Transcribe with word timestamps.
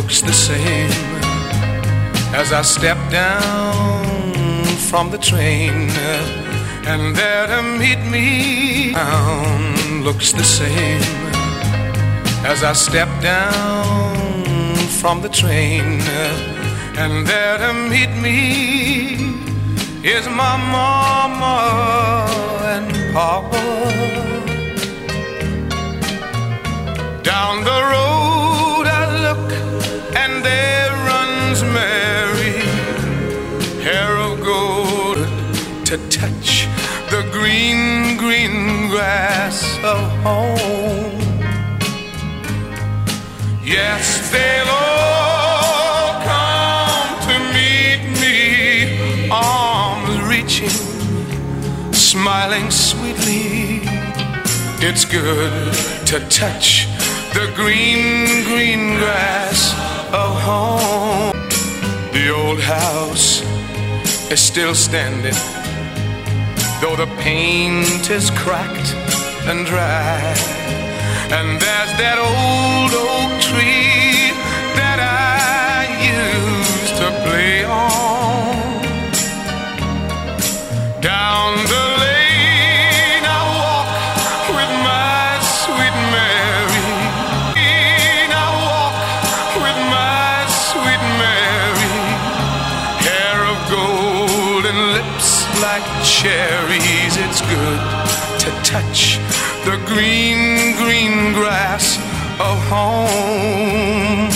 Looks 0.00 0.22
the 0.22 0.32
same 0.32 0.90
as 2.32 2.54
I 2.54 2.62
step 2.62 2.96
down 3.10 4.64
from 4.88 5.10
the 5.10 5.18
train. 5.18 5.90
And 6.90 7.14
there 7.14 7.46
to 7.48 7.60
meet 7.62 8.00
me 8.10 8.94
town 8.94 10.02
looks 10.02 10.32
the 10.32 10.42
same 10.42 11.02
as 12.46 12.64
I 12.64 12.72
step 12.72 13.10
down 13.20 14.74
from 15.00 15.20
the 15.20 15.28
train. 15.28 16.00
And 16.96 17.26
there 17.26 17.58
to 17.58 17.72
meet 17.74 18.12
me 18.26 18.38
is 20.02 20.26
my 20.28 20.56
mama 20.76 21.56
and 22.74 22.88
papa. 23.12 23.64
Down 27.22 27.64
the 27.64 27.80
road 27.92 28.39
there 30.42 30.92
runs 31.10 31.62
Mary, 31.62 32.58
hair 33.82 34.16
of 34.16 34.40
gold 34.40 35.18
to 35.86 35.96
touch 36.08 36.66
the 37.10 37.28
green, 37.32 38.16
green 38.16 38.88
grass 38.88 39.78
of 39.84 40.10
home. 40.22 41.20
Yes, 43.62 44.30
they'll 44.30 44.68
all 44.68 46.22
come 46.22 47.20
to 47.28 47.36
meet 47.54 48.02
me, 48.20 49.28
arms 49.30 50.20
reaching, 50.28 50.70
smiling 51.92 52.70
sweetly. 52.70 53.80
It's 54.82 55.04
good 55.04 55.74
to 56.06 56.20
touch 56.28 56.86
the 57.34 57.52
green, 57.54 58.44
green 58.44 58.96
grass 58.98 59.89
of 60.12 60.40
home. 60.40 61.32
The 62.12 62.30
old 62.30 62.60
house 62.60 63.42
is 64.30 64.40
still 64.40 64.74
standing, 64.74 65.38
though 66.80 66.96
the 66.96 67.08
paint 67.20 68.10
is 68.10 68.30
cracked 68.30 68.94
and 69.48 69.64
dry. 69.66 70.18
And 71.36 71.60
there's 71.62 71.92
that 72.02 72.18
old 72.18 72.92
oak 72.92 73.32
tree 73.48 73.79
like 95.80 96.04
cherries. 96.04 97.16
It's 97.16 97.40
good 97.40 97.80
to 98.40 98.50
touch 98.64 99.18
the 99.64 99.76
green, 99.86 100.76
green 100.76 101.32
grass 101.32 101.96
of 102.40 102.58
home. 102.68 104.30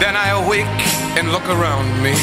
Then 0.00 0.16
I 0.16 0.30
awake 0.42 0.80
and 1.18 1.32
look 1.32 1.46
around 1.48 2.02
me 2.02 2.14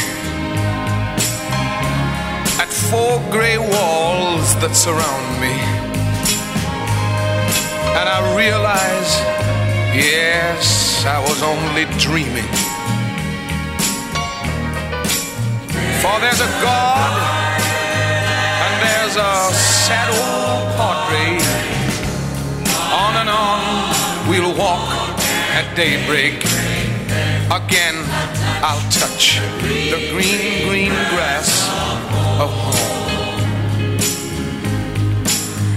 at 2.59 2.69
four 2.90 3.19
gray 3.31 3.57
walls 3.57 4.56
that 4.62 4.73
surround 4.75 5.28
me. 5.41 5.56
And 8.00 8.07
I 8.09 8.35
realize, 8.35 9.12
yes, 9.96 11.06
I 11.06 11.19
was 11.19 11.41
only 11.44 11.85
dreaming. 11.97 12.66
For 16.02 16.19
there's 16.19 16.41
a 16.41 16.52
God 16.62 17.13
and 18.63 18.74
there's 18.84 19.16
a 19.16 19.53
sad 19.53 20.09
old 20.13 20.68
portrait. 20.78 21.41
On 23.03 23.13
and 23.22 23.30
on 23.30 23.62
we'll 24.30 24.56
walk 24.56 24.88
at 25.58 25.66
daybreak. 25.75 26.35
Again 27.52 27.97
I'll 28.62 28.85
touch 28.91 29.40
the 29.91 30.09
green, 30.12 30.68
green 30.68 30.96
grass 31.13 31.50
of 32.40 32.50
home. 32.52 32.97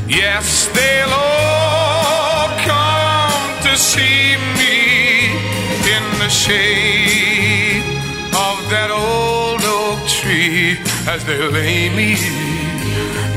Yes, 0.09 0.69
they'll 0.75 1.15
all 1.15 2.49
come 2.67 3.63
to 3.63 3.77
see 3.77 4.37
me 4.59 5.31
in 5.97 6.05
the 6.19 6.29
shade 6.29 7.85
of 8.35 8.59
that 8.71 8.91
old 8.91 9.50
tree 10.21 10.77
as 11.09 11.25
they 11.25 11.39
lay 11.49 11.89
me 11.97 12.13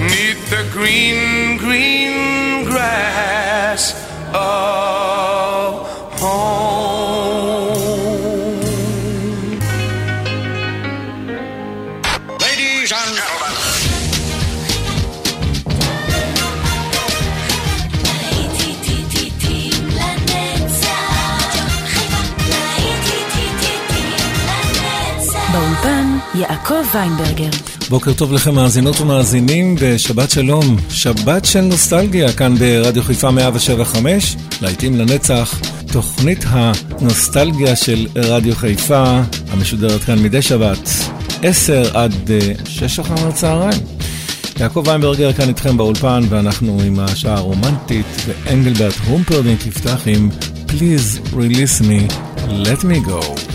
neath 0.09 0.49
the 0.49 0.67
green, 0.73 1.55
green 1.57 2.65
grass 2.65 3.93
of 4.33 5.87
home. 6.19 7.22
באולפן 25.53 26.17
יעקב 26.35 26.83
ויינברגר. 26.93 27.49
בוקר 27.89 28.13
טוב 28.13 28.33
לכם 28.33 28.55
מאזינות 28.55 29.01
ומאזינים 29.01 29.75
ושבת 29.79 30.29
שלום, 30.29 30.77
שבת 30.89 31.45
של 31.45 31.61
נוסטלגיה 31.61 32.33
כאן 32.33 32.55
ברדיו 32.55 33.03
חיפה 33.03 33.31
175, 33.31 34.35
להיטים 34.61 34.97
לנצח, 34.97 35.59
תוכנית 35.91 36.45
הנוסטלגיה 36.47 37.75
של 37.75 38.07
רדיו 38.15 38.55
חיפה, 38.55 39.21
המשודרת 39.51 40.03
כאן 40.03 40.23
מדי 40.23 40.41
שבת, 40.41 40.89
10 41.43 41.97
עד 41.97 42.31
6 42.65 42.99
אחר 42.99 43.27
הצהריים. 43.27 43.81
יעקב 44.59 44.83
ויינברגר 44.87 45.33
כאן 45.33 45.47
איתכם 45.49 45.77
באולפן 45.77 46.23
ואנחנו 46.29 46.81
עם 46.85 46.99
השעה 46.99 47.37
הרומנטית 47.37 48.05
ואנגלברט 48.25 48.95
הומפרדינק 49.07 49.65
יפתח 49.65 50.01
עם 50.05 50.29
Please 50.67 51.19
release 51.33 51.81
me, 51.81 52.13
let 52.47 52.83
me 52.83 53.09
go. 53.09 53.52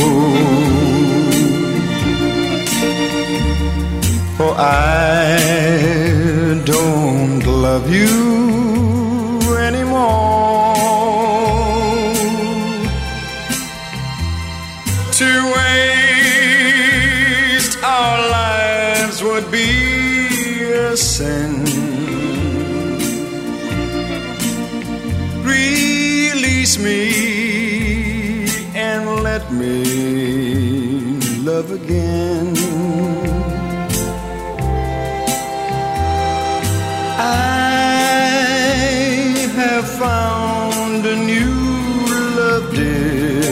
For 4.37 4.53
I 4.59 5.41
don't 6.65 7.47
love 7.47 7.89
you 7.89 9.41
anymore. 9.69 10.75
To 15.21 15.31
waste 15.57 17.79
our 17.85 18.19
lives 18.39 19.23
would 19.23 19.49
be 19.53 19.71
a 20.73 20.97
sin. 20.97 21.56
Again. 31.87 32.57
I 37.19 37.51
have 39.61 39.89
found 40.03 41.07
a 41.07 41.17
new 41.17 41.55
love, 42.39 42.75
dear, 42.75 43.43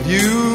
You 0.07 0.54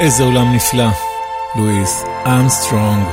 איזה 0.00 0.22
עולם 0.22 0.54
נפלא, 0.54 0.88
לואיס 1.56 2.04
אמסטרונג. 2.26 3.06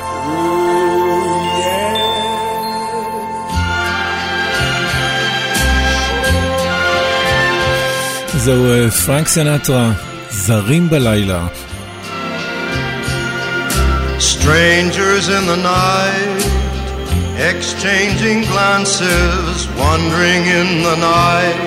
זהו 8.44 8.72
אה, 8.72 8.92
פרנק 8.92 9.28
סנטרה, 9.28 9.92
זרים 10.30 10.90
בלילה. 10.90 11.48
Strangers 14.20 15.26
in 15.38 15.46
the 15.52 15.60
night, 15.78 16.42
exchanging 17.52 18.40
glances, 18.52 19.58
wandering 19.80 20.44
in 20.60 20.70
the 20.88 20.98
night. 21.16 21.67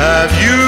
have 0.00 0.32
you. 0.40 0.60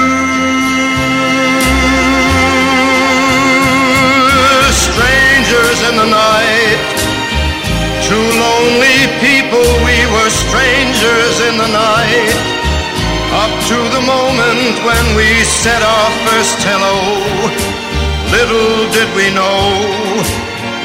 Strangers 4.69 5.79
in 5.89 5.95
the 5.97 6.09
night. 6.25 6.81
Two 8.05 8.25
lonely 8.45 8.99
people, 9.25 9.65
we 9.87 9.97
were 10.13 10.29
strangers 10.29 11.35
in 11.49 11.55
the 11.57 11.69
night. 11.73 12.33
Up 13.41 13.53
to 13.69 13.77
the 13.95 14.03
moment 14.05 14.75
when 14.85 15.05
we 15.17 15.29
said 15.41 15.81
our 15.81 16.11
first 16.29 16.57
hello, 16.69 16.97
little 18.29 18.85
did 18.93 19.09
we 19.17 19.33
know. 19.33 20.53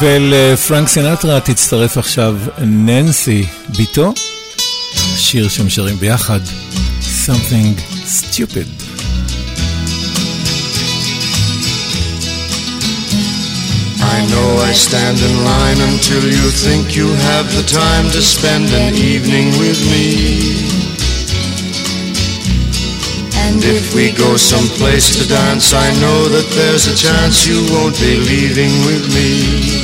ולפרנק 0.00 0.88
סינטרה 0.88 1.40
תצטרף 1.40 1.98
עכשיו 1.98 2.36
ננסי, 2.58 3.46
ביתו, 3.76 4.14
שיר 5.16 5.48
שהם 5.48 5.68
שרים 5.68 5.96
ביחד, 5.96 6.40
Something 7.26 7.76
Stupid. 8.06 8.66
I 14.02 14.26
know 14.30 14.48
I 14.58 14.72
stand 14.72 15.18
in 15.20 15.44
line 15.44 15.80
until 15.92 16.24
you 16.24 16.46
think 16.64 16.96
you 16.96 17.06
have 17.06 17.46
the 17.54 17.62
time 17.62 18.10
to 18.10 18.22
spend 18.22 18.66
an 18.72 18.94
evening 18.94 19.48
with 19.62 19.80
me. 19.92 20.70
And 23.46 23.62
if 23.62 23.94
we 23.94 24.12
go 24.12 24.36
someplace 24.36 25.14
to 25.18 25.28
dance, 25.28 25.74
I 25.74 25.88
know 26.00 26.28
that 26.28 26.48
there's 26.56 26.86
a 26.86 26.96
chance 26.96 27.46
you 27.46 27.60
won't 27.70 27.98
be 28.00 28.16
leaving 28.16 28.72
with 28.88 29.04
me. 29.14 29.83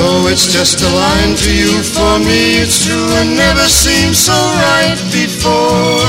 Though 0.00 0.32
it's 0.32 0.48
just 0.48 0.80
a 0.80 0.88
line 0.88 1.36
to 1.36 1.52
you, 1.52 1.72
for 1.84 2.16
me 2.24 2.56
it's 2.64 2.88
true 2.88 3.08
and 3.20 3.36
never 3.36 3.66
seemed 3.68 4.16
so 4.16 4.32
right 4.32 4.96
before. 5.12 6.08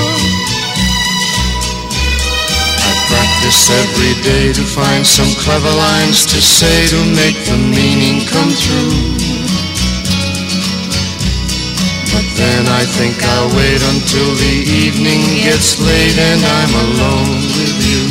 I 2.88 2.92
practice 3.12 3.62
every 3.84 4.16
day 4.24 4.46
to 4.56 4.64
find 4.64 5.04
some 5.04 5.32
clever 5.44 5.74
lines 5.76 6.24
to 6.32 6.40
say 6.40 6.88
to 6.96 7.00
make 7.20 7.36
the 7.44 7.60
meaning 7.60 8.24
come 8.32 8.52
true. 8.56 8.96
But 12.16 12.28
then 12.40 12.64
I 12.72 12.84
think 12.96 13.20
I'll 13.34 13.52
wait 13.60 13.82
until 13.92 14.30
the 14.40 14.56
evening 14.84 15.22
gets 15.44 15.80
late 15.84 16.18
and 16.32 16.42
I'm 16.60 16.74
alone 16.88 17.40
with 17.60 17.76
you. 17.92 18.11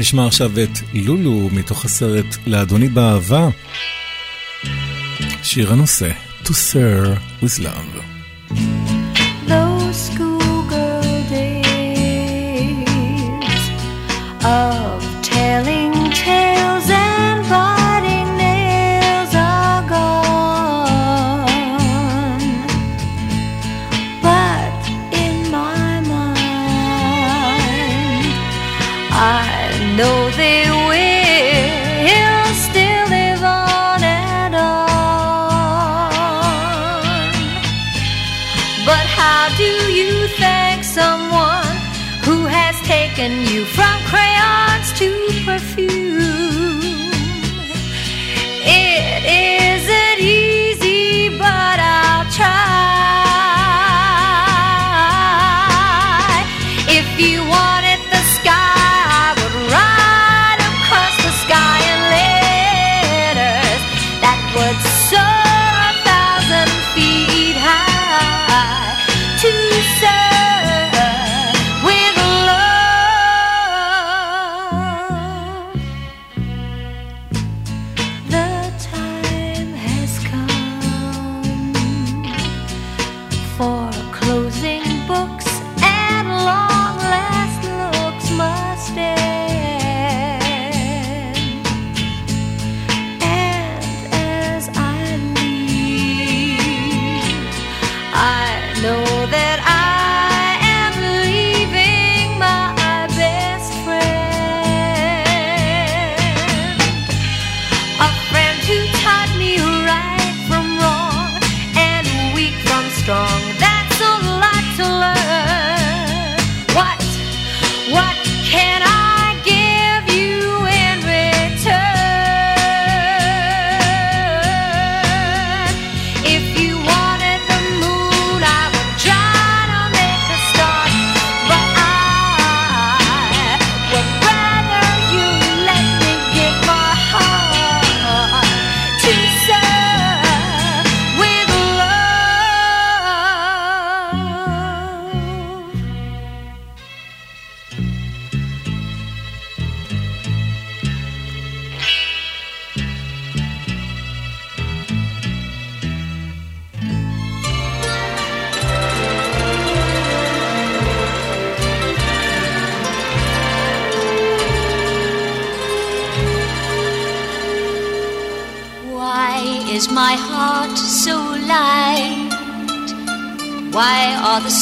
נשמע 0.00 0.26
עכשיו 0.26 0.50
את 0.62 0.78
לולו 0.94 1.48
מתוך 1.52 1.84
הסרט 1.84 2.36
לאדוני 2.46 2.88
באהבה. 2.88 3.48
שיר 5.42 5.72
הנושא 5.72 6.10
To 6.44 6.48
Sir 6.48 7.18
with 7.42 7.58
Love. 7.58 8.19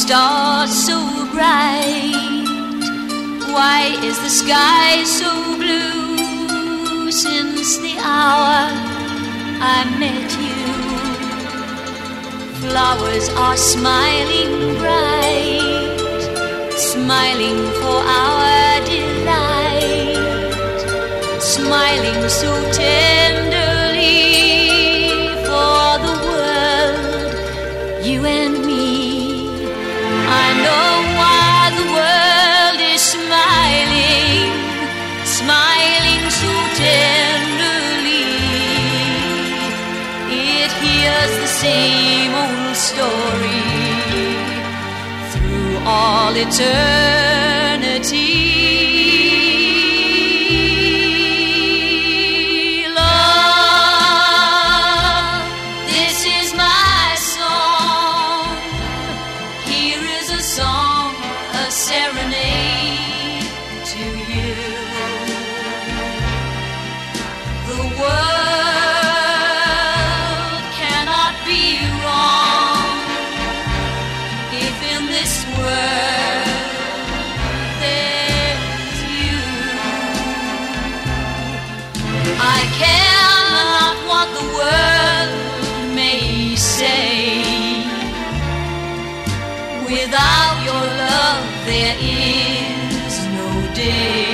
Stars 0.09 0.73
so 0.87 0.99
bright? 1.35 2.47
Why 3.55 3.81
is 4.09 4.17
the 4.25 4.33
sky 4.43 5.05
so 5.05 5.31
blue 5.61 7.13
since 7.13 7.77
the 7.77 7.95
hour 8.01 8.73
I 9.77 9.79
met 10.03 10.31
you? 10.47 10.65
Flowers 12.63 13.29
are 13.45 13.59
smiling 13.59 14.55
bright, 14.81 15.99
smiling 16.93 17.61
for 17.81 18.01
our 18.25 18.81
delight, 18.93 20.17
smiling 21.39 22.21
so 22.31 22.51
tenderly 22.73 23.28
same 41.61 42.33
old 42.35 42.77
story 42.77 43.63
through 45.33 45.79
all 45.85 46.33
eternity. 46.37 47.38
Without 90.11 90.65
your 90.65 90.87
love, 91.05 91.67
there 91.67 91.95
is 92.01 93.27
no 93.37 93.75
day. 93.75 94.28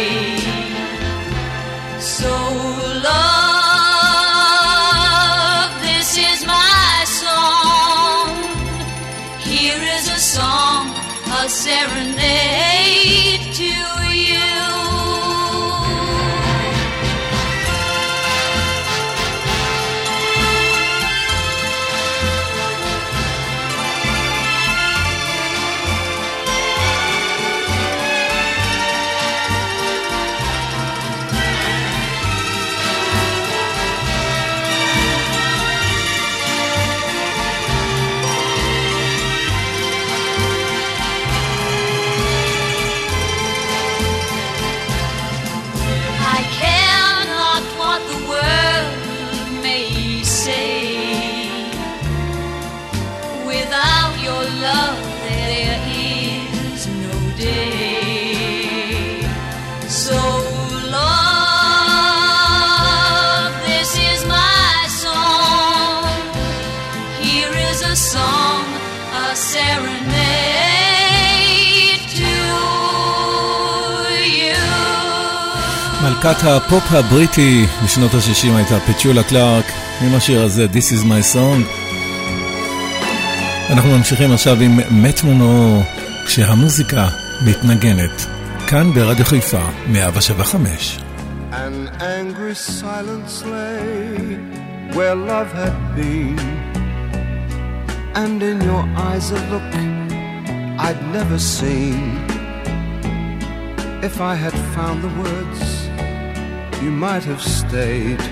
מלכת 76.24 76.46
הפופ 76.46 76.92
הבריטי 76.92 77.66
בשנות 77.84 78.14
ה-60 78.14 78.56
הייתה 78.56 78.80
פצ'ולה 78.80 79.22
קלארק 79.22 79.64
עם 80.00 80.14
השיר 80.14 80.42
הזה 80.42 80.66
This 80.72 80.92
is 80.92 81.04
my 81.04 81.34
song. 81.34 81.82
אנחנו 83.70 83.90
ממשיכים 83.98 84.32
עכשיו 84.32 84.60
עם 84.60 84.80
מת 84.90 85.22
מונו 85.22 85.82
כשהמוזיקה 86.26 87.08
מתנגנת. 87.46 88.26
כאן 88.66 88.92
ברדיו 88.92 89.24
חיפה, 89.24 89.66
175. 89.87 90.98
An 91.52 91.90
angry 92.00 92.54
silence 92.54 93.44
lay 93.44 94.38
where 94.96 95.14
love 95.14 95.52
had 95.52 95.76
been, 95.96 96.38
and 98.14 98.42
in 98.42 98.58
your 98.70 98.84
eyes 98.96 99.30
a 99.30 99.40
look 99.52 99.68
I'd 100.78 101.02
never 101.12 101.38
seen. 101.38 102.02
If 104.08 104.20
I 104.20 104.34
had 104.44 104.56
found 104.74 104.98
the 105.06 105.12
words, 105.22 105.83
you 106.82 106.90
might 106.90 107.24
have 107.24 107.42
stayed. 107.42 108.22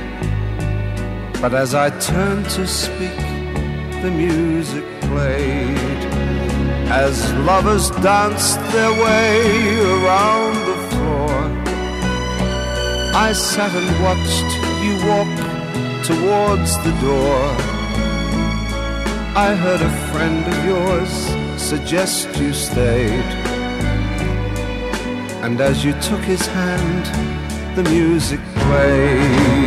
But 1.41 1.55
as 1.55 1.75
I 1.75 1.91
turned 1.99 2.49
to 2.51 2.67
speak, 2.67 3.17
the 4.03 4.11
music 4.11 4.85
played. 5.03 6.03
As 6.91 7.33
lovers 7.51 7.91
danced 8.03 8.61
their 8.73 8.93
way 9.05 9.79
around 9.95 10.55
the 10.71 10.79
floor, 10.91 11.35
I 13.27 13.33
sat 13.33 13.73
and 13.81 13.91
watched 14.07 14.51
you 14.85 14.95
walk 15.11 15.35
towards 16.05 16.77
the 16.85 16.95
door. 17.01 17.73
I 19.35 19.55
heard 19.55 19.81
a 19.81 19.93
friend 20.11 20.47
of 20.53 20.65
yours 20.65 21.13
suggest 21.61 22.37
you 22.37 22.53
stayed. 22.53 23.31
And 25.45 25.61
as 25.61 25.85
you 25.85 25.93
took 26.01 26.21
his 26.21 26.47
hand, 26.47 27.42
the 27.75 27.83
music 27.85 28.41
played. 28.55 29.63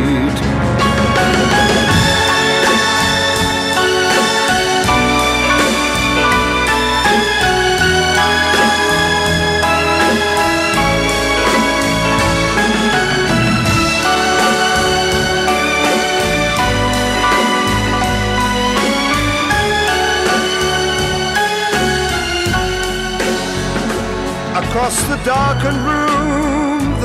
Across 24.56 25.02
the 25.08 25.16
darkened 25.24 25.76
room, 25.78 26.05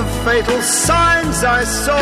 the 0.02 0.08
fatal 0.26 0.62
signs 0.62 1.44
I 1.44 1.64
saw. 1.64 2.02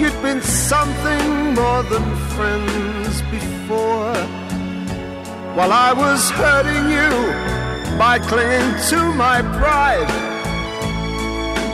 You'd 0.00 0.20
been 0.22 0.42
something 0.42 1.54
more 1.54 1.82
than 1.92 2.04
friends 2.34 3.22
before. 3.36 4.14
While 5.56 5.72
I 5.88 5.92
was 5.92 6.20
hurting 6.30 6.84
you 6.96 7.12
by 8.02 8.18
clinging 8.30 8.70
to 8.90 9.00
my 9.24 9.38
pride, 9.60 10.10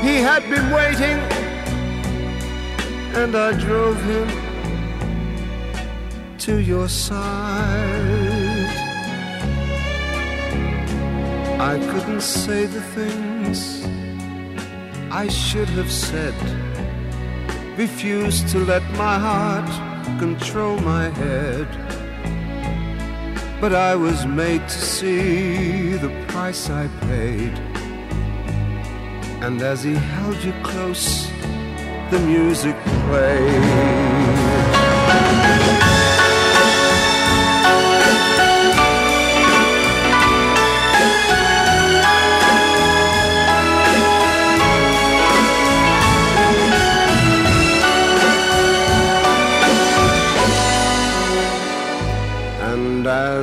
he 0.06 0.16
had 0.28 0.42
been 0.54 0.68
waiting, 0.78 1.18
and 3.20 3.34
I 3.34 3.50
drove 3.66 3.98
him 4.12 4.28
to 6.44 6.58
your 6.58 6.88
side. 6.88 8.70
I 11.70 11.74
couldn't 11.90 12.22
say 12.22 12.66
the 12.66 12.82
things 12.96 13.82
I 15.14 15.29
should 15.29 15.68
have 15.68 15.92
said. 15.92 16.33
Refused 17.77 18.48
to 18.48 18.61
let 18.61 18.83
my 18.92 19.18
heart 19.18 19.68
control 20.18 20.79
my 20.81 21.11
head. 21.11 21.68
But 23.61 23.75
I 23.75 23.94
was 23.94 24.25
made 24.25 24.66
to 24.66 24.81
see 24.81 25.92
the 25.98 26.09
price 26.29 26.70
I 26.70 26.88
paid. 27.03 27.53
And 29.44 29.61
as 29.61 29.83
he 29.83 29.92
held 29.92 30.42
you 30.42 30.55
close, 30.62 31.29
the 32.11 32.18
music 32.18 32.77
played. 33.07 34.33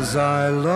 As 0.09 0.15
I 0.15 0.49
lost 0.49 0.68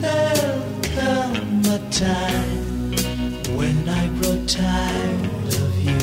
there'll 0.00 0.62
come 0.94 1.62
a 1.66 1.78
time 1.90 2.92
when 3.56 3.88
I 3.88 4.06
grow 4.20 4.44
tired 4.46 5.46
of 5.46 5.84
you. 5.84 5.98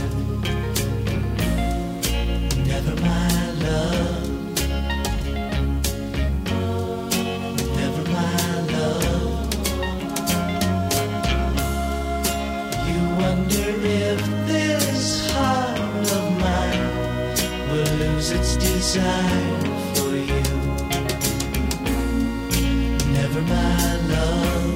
Never 2.66 2.96
my 3.02 3.52
love. 3.64 4.10
Never 23.40 23.54
my 23.54 23.96
love. 23.96 24.76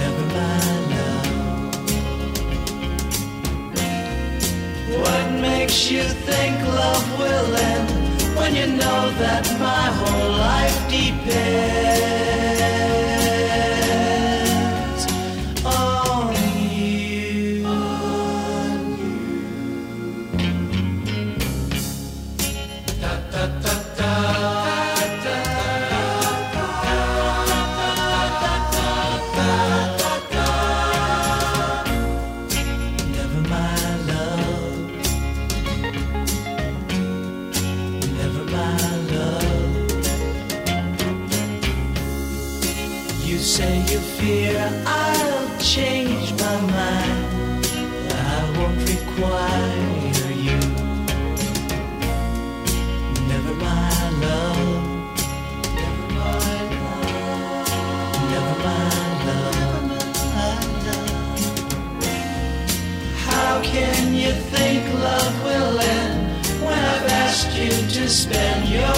Never 0.00 0.26
my 0.38 0.60
love. 0.92 1.74
What 5.02 5.26
makes 5.42 5.90
you 5.90 6.04
think 6.04 6.56
love 6.66 7.18
will 7.18 7.56
end 7.56 7.90
when 8.38 8.54
you 8.54 8.66
know 8.68 9.10
that 9.18 9.44
my 9.60 9.90
whole 10.00 10.30
life 10.30 10.88
depends 10.88 12.11
you 68.12 68.91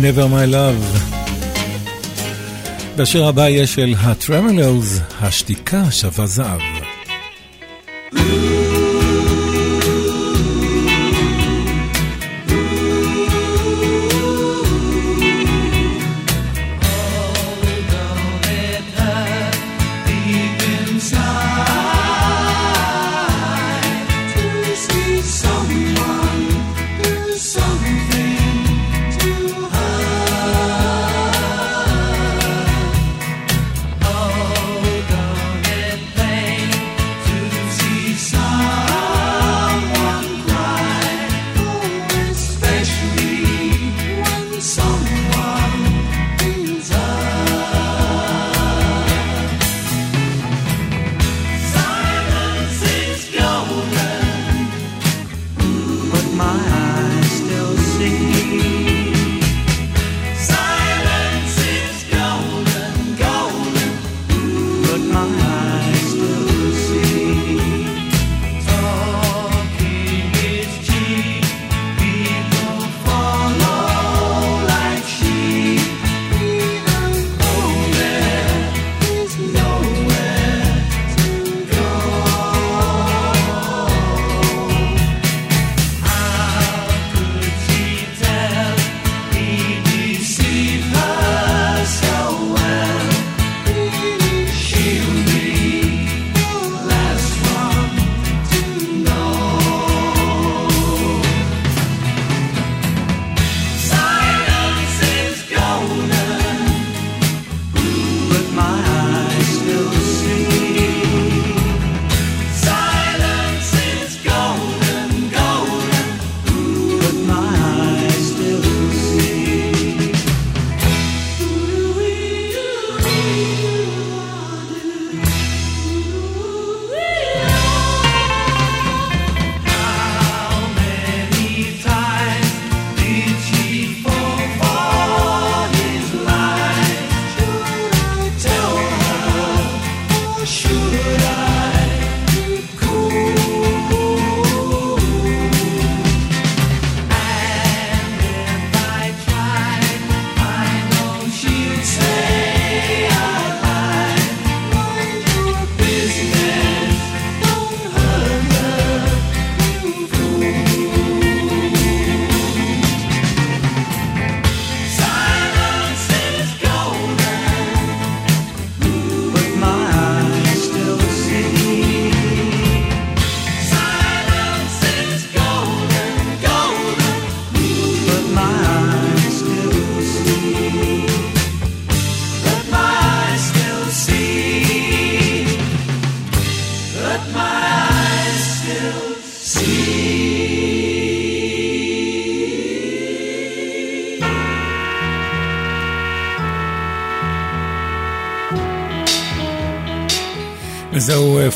Never 0.00 0.26
My 0.32 0.46
Love. 0.52 0.98
בשיר 2.96 3.26
הבא 3.26 3.48
יהיה 3.48 3.66
של 3.66 3.94
הטרמלוז, 3.98 5.00
השתיקה 5.20 5.90
שווה 5.90 6.26
זהב. 6.26 6.79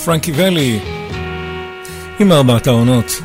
פרנקי 0.05 0.33
Valli. 0.33 0.85
עם 2.21 2.33
ארבעת 2.33 2.67
העונות. 2.67 3.21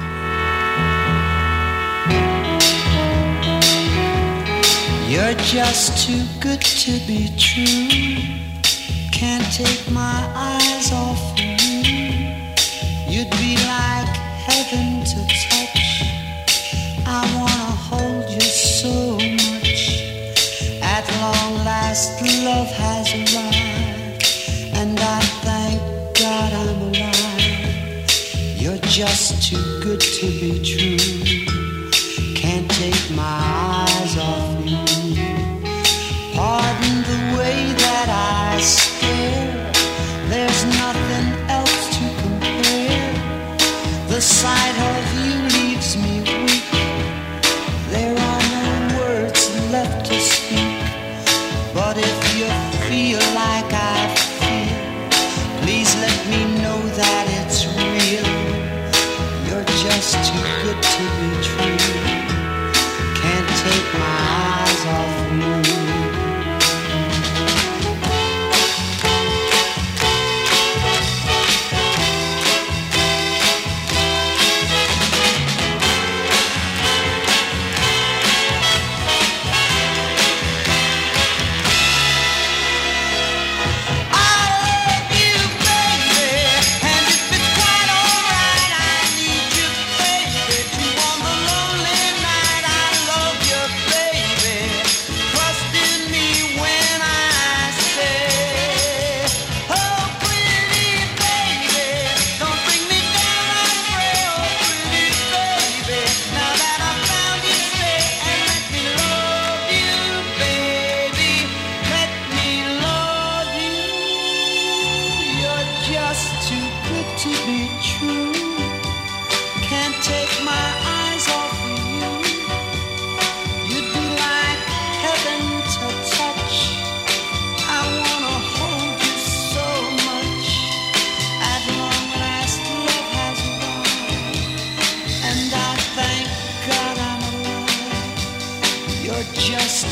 You're 5.10 5.38
just 5.56 5.88
too 6.04 6.24
good 6.46 6.62
to 6.84 6.92
be 7.08 7.20
true. 7.46 7.90
Can't 9.12 9.48
take 9.60 9.84
my 9.92 10.20
eyes. 10.36 10.59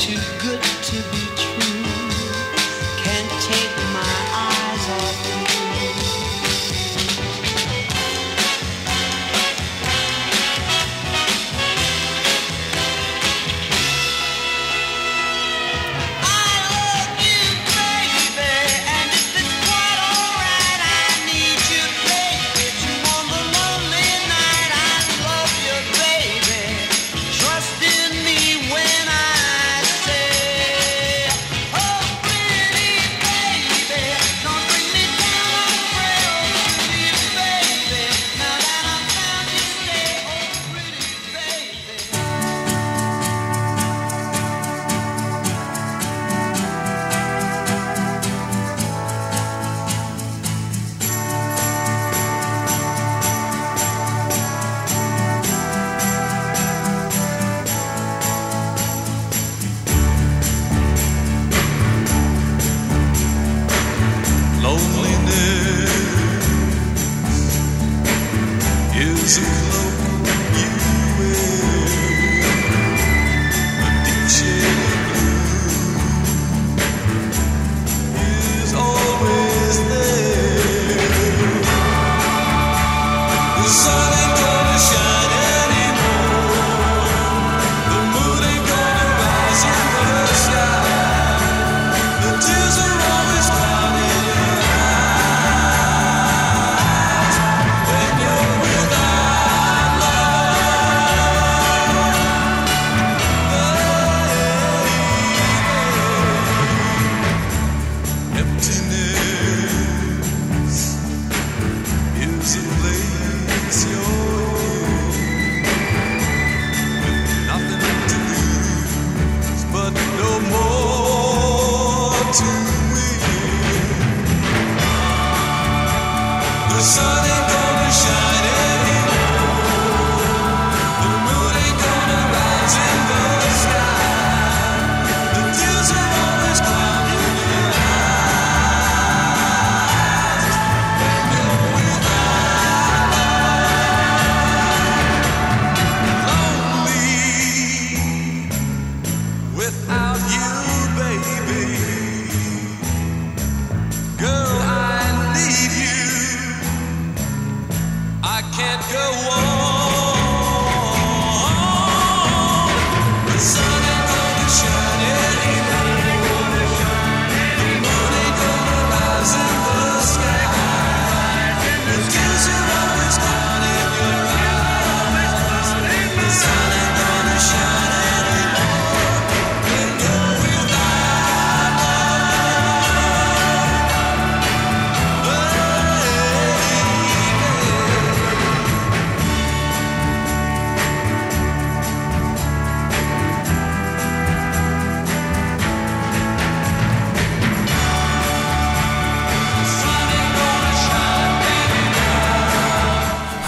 too 0.07 0.15
good 0.39 0.61
to 0.61 0.95
be 1.11 1.35
true. 1.35 1.46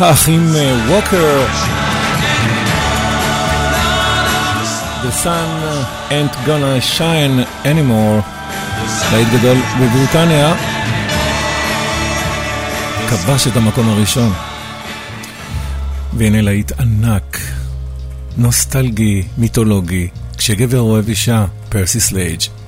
האחים 0.02 0.54
ווקר. 0.88 1.46
The 5.04 5.12
sun 5.24 5.50
ain't 6.10 6.36
gonna 6.48 6.98
shine 6.98 7.66
anymore. 7.66 8.22
להיט 9.12 9.28
גדול 9.34 9.58
בבריטניה. 9.82 10.54
כבש 13.10 13.48
את 13.48 13.58
המקום 13.58 13.90
הראשון. 13.90 14.34
והנה 16.14 16.42
להיט 16.42 16.72
ענק, 16.80 17.38
נוסטלגי, 18.38 19.24
מיתולוגי, 19.38 20.08
כשגבר 20.38 20.80
אוהב 20.80 21.08
אישה, 21.08 21.46
פרסי 21.70 22.00
סלייג'. 22.00 22.59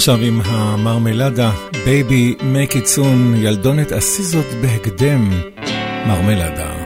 עכשיו 0.00 0.18
עם 0.22 0.40
המרמלדה, 0.44 1.50
בייבי 1.84 2.34
make 2.40 2.72
it 2.72 2.96
soon, 2.96 3.36
ילדונת 3.36 3.92
עשי 3.92 4.22
זאת 4.22 4.46
בהקדם, 4.62 5.30
מרמלדה. 6.06 6.79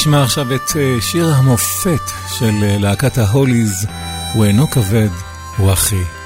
נשמע 0.00 0.22
עכשיו 0.22 0.54
את 0.54 0.76
אה, 0.76 1.00
שיר 1.00 1.34
המופת 1.34 2.10
של 2.38 2.54
אה, 2.62 2.78
להקת 2.78 3.18
ההוליז, 3.18 3.86
הוא 4.32 4.44
אינו 4.44 4.70
כבד, 4.70 5.08
הוא 5.56 5.72
אחי. 5.72 6.19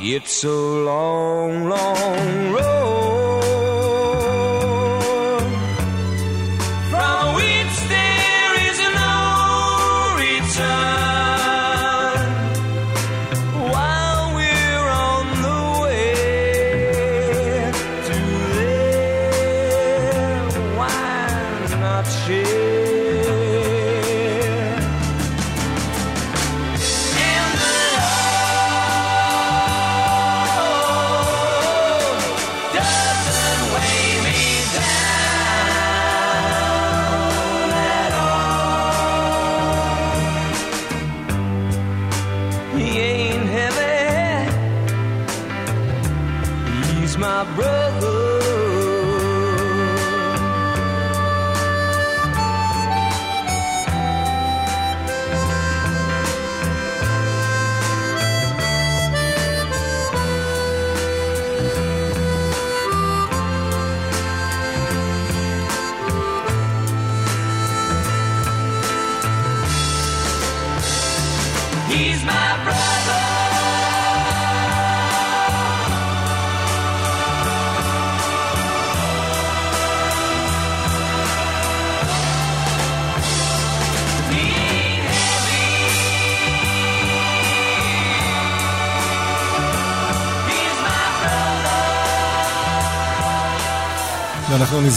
It's 0.00 0.44
a 0.44 0.48
long, 0.48 1.68
long 1.68 2.52
road. 2.52 2.77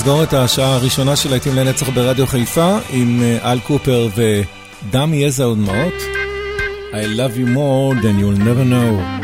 נסגור 0.01 0.23
את 0.23 0.33
השעה 0.33 0.75
הראשונה 0.75 1.15
של 1.15 1.29
להיטים 1.29 1.55
לנצח 1.55 1.89
ברדיו 1.89 2.27
חיפה 2.27 2.77
עם 2.89 3.21
אה, 3.23 3.51
אל 3.51 3.59
קופר 3.59 4.07
ודם 4.15 5.13
יזע 5.13 5.47
ודמעות. 5.47 5.93
I 6.91 7.05
love 7.05 7.37
you 7.37 7.47
more 7.47 8.01
than 8.01 8.19
you'll 8.19 8.43
never 8.43 8.65
know. 8.65 9.20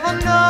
never 0.00 0.18
know. 0.24 0.43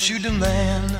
what 0.00 0.08
you 0.08 0.18
demand. 0.18 0.96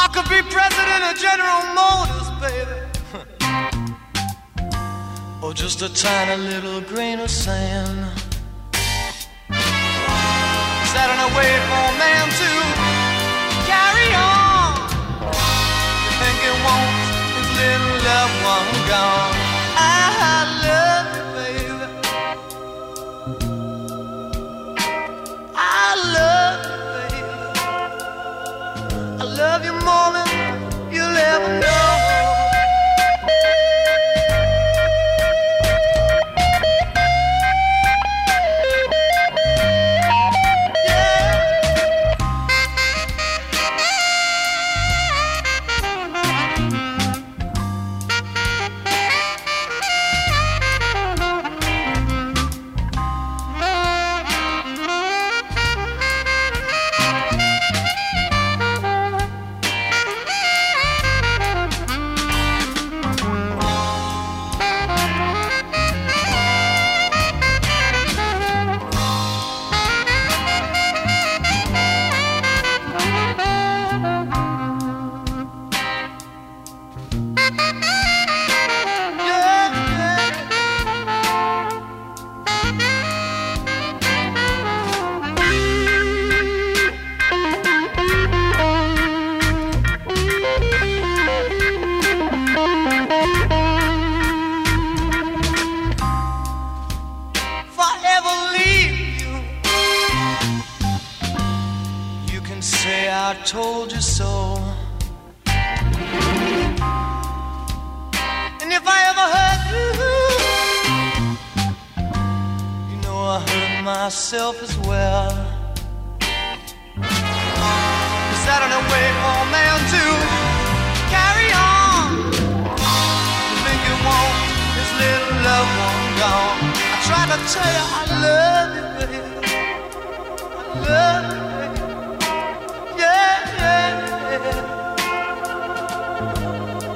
I 0.00 0.06
could 0.14 0.28
be 0.30 0.40
president 0.54 1.02
of 1.10 1.18
General 1.18 1.62
Motors, 1.74 2.30
baby. 2.38 2.78
or 5.42 5.52
just 5.52 5.82
a 5.82 5.92
tiny 5.92 6.40
little 6.40 6.80
grain 6.82 7.18
of 7.18 7.28
sand. 7.28 8.06
Sat 10.92 11.10
and 11.10 11.18
I 11.18 11.28
waited 11.34 11.64
for 11.66 11.82
a 11.90 11.98
man 11.98 12.30
to 12.38 12.50
carry 13.66 14.14
on. 14.14 14.78
Thinking 16.22 16.38
think 16.38 16.38
it 16.38 16.58
his 17.34 17.50
little 17.58 17.98
loved 18.06 18.38
one 18.46 18.70
gone? 18.86 19.34
I 19.74 19.90
uh-huh. 20.06 20.61
never 31.32 31.60
know. 31.60 31.81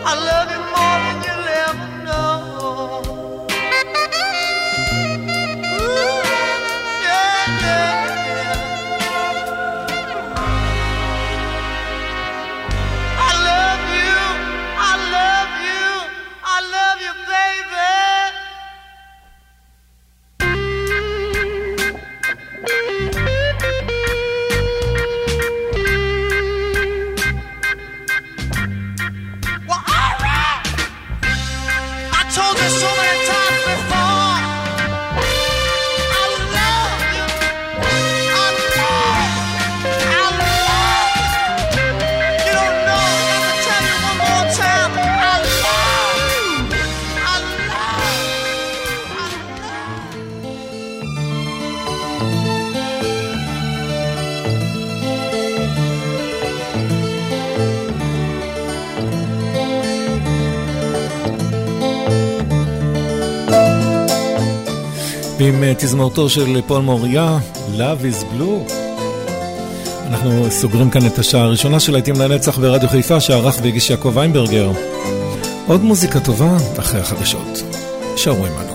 I 0.08 0.14
love 0.14 0.50
you. 0.50 0.65
תזמורתו 65.96 66.28
של 66.28 66.60
פול 66.66 66.82
מוריה, 66.82 67.38
Love 67.76 68.02
is 68.02 68.22
Blue. 68.22 68.72
אנחנו 70.06 70.50
סוגרים 70.50 70.90
כאן 70.90 71.06
את 71.06 71.18
השעה 71.18 71.42
הראשונה 71.42 71.80
של 71.80 71.92
להיטים 71.92 72.14
לנצח 72.20 72.58
ברדיו 72.58 72.88
חיפה 72.88 73.20
שערך 73.20 73.58
והגיש 73.62 73.90
יעקב 73.90 74.12
ויינברגר. 74.14 74.70
עוד 75.66 75.82
מוזיקה 75.82 76.20
טובה 76.20 76.56
אחרי 76.78 77.00
החדשות. 77.00 77.62
שערו 78.16 78.46
עמנו. 78.46 78.65